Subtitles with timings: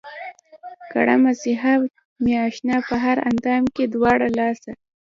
[0.91, 1.73] کړه مسحه
[2.23, 4.71] مې اشنا پۀ هر اندام پۀ دواړه لاسه